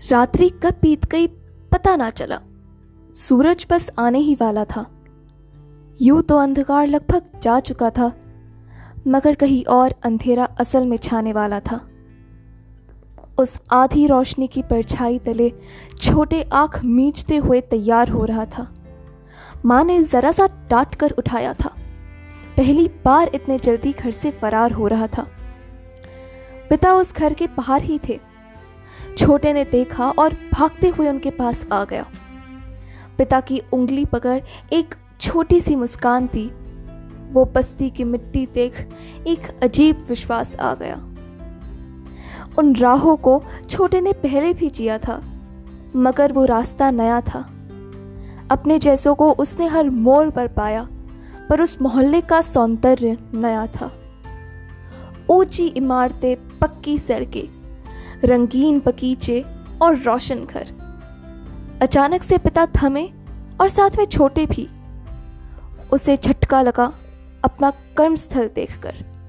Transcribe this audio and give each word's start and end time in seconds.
रात्रि 0.00 0.48
कब 0.62 0.74
बीत 0.82 1.04
गई 1.06 1.26
पता 1.72 1.94
ना 1.96 2.08
चला। 2.10 2.40
सूरज 3.16 3.66
बस 3.70 3.90
आने 3.98 4.18
ही 4.18 4.34
वाला 4.34 4.64
था। 4.64 4.84
यूँ 6.00 6.22
तो 6.22 6.36
अंधकार 6.36 6.86
लगभग 6.86 7.40
जा 7.42 7.58
चुका 7.60 7.90
था, 7.90 8.12
मगर 9.08 9.34
कहीं 9.34 9.64
और 9.64 9.94
अंधेरा 10.04 10.44
असल 10.60 10.86
में 10.86 10.96
छाने 10.96 11.32
वाला 11.32 11.60
था। 11.60 11.80
उस 13.38 13.60
आधी 13.72 14.06
रोशनी 14.06 14.46
की 14.46 14.62
परछाई 14.62 15.18
तले 15.18 15.52
छोटे 15.98 16.42
आँख 16.52 16.84
मीचते 16.84 17.36
हुए 17.36 17.60
तैयार 17.60 18.08
हो 18.08 18.24
रहा 18.24 18.44
था। 18.46 18.66
माँ 19.64 19.82
ने 19.84 20.02
जरा 20.04 20.32
सा 20.32 20.46
डांट 20.70 20.94
कर 20.94 21.10
उठाया 21.10 21.54
था। 21.54 21.74
पहली 22.56 22.88
बार 23.04 23.30
इतने 23.34 23.58
जल्दी 23.58 23.92
घर 23.92 24.10
से 24.10 24.30
फरार 24.30 24.72
हो 24.72 24.86
रहा 24.86 25.06
था। 25.06 25.26
पिता 26.70 26.92
उस 26.94 27.14
घर 27.14 27.34
के 27.34 27.46
बाहर 27.46 27.82
ही 27.82 27.98
थे। 28.08 28.18
छोटे 29.20 29.52
ने 29.52 29.64
देखा 29.64 30.10
और 30.10 30.36
भागते 30.52 30.88
हुए 30.88 31.08
उनके 31.08 31.30
पास 31.30 31.66
आ 31.72 31.84
गया। 31.84 32.06
पिता 33.18 33.40
की 33.40 33.62
उंगली 33.72 34.04
पकड़ 34.04 34.40
एक 34.72 34.94
छोटी 35.20 35.60
सी 35.60 35.76
मुस्कान 35.76 36.26
थी 36.26 36.46
वो 37.32 37.44
बस्ती 37.44 37.90
की 37.90 38.04
मिट्टी 38.04 38.46
देख 38.46 38.88
एक 39.26 39.60
अजीब 39.62 40.06
विश्वास 40.08 40.56
आ 40.56 40.74
गया। 40.74 40.94
उन 42.58 42.74
राहों 42.76 43.16
को 43.16 43.42
छोटे 43.68 44.00
ने 44.00 44.12
पहले 44.12 44.52
भी 44.52 44.70
जिया 44.70 44.98
था, 44.98 45.22
मगर 45.96 46.32
वो 46.32 46.44
रास्ता 46.44 46.90
नया 46.90 47.20
था। 47.20 47.40
अपने 48.50 48.78
जैसों 48.78 49.14
को 49.14 49.32
उसने 49.32 49.66
हर 49.66 49.90
मोड़ 49.90 50.30
पर 50.30 50.48
पाया, 50.48 50.88
पर 51.48 51.62
उस 51.62 51.82
मोहल्ले 51.82 52.20
का 52.20 52.42
सौंदर्य 52.42 53.16
नया 53.34 53.66
था। 53.66 53.92
ऊँची 55.30 55.66
इमारतें 55.66 56.58
पक्की 56.58 56.98
सड़कें 56.98 57.59
रंगीन 58.24 58.82
बगीचे 58.86 59.44
और 59.82 59.96
रोशन 59.96 60.44
घर। 60.44 60.68
अचानक 61.82 62.22
से 62.22 62.38
पिता 62.38 62.66
थमे 62.66 63.06
और 63.60 63.68
साथ 63.68 63.90
में 63.98 64.04
छोटे 64.04 64.46
भी। 64.46 64.68
उसे 65.92 66.16
झटका 66.16 66.62
लगा 66.62 66.92
अपना 67.44 67.70
कर्मस्थल 67.70 68.50
देखकर। 68.54 69.19